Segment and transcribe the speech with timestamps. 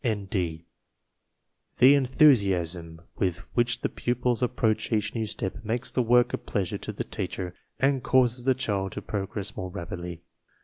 [0.03, 0.25] (N.
[0.25, 0.65] D.)
[1.77, 6.79] "The enthusiasm with which the pupils approach each new step makes the work a pleasure
[6.79, 10.23] to the teacher and causes the child to progress more rapidly.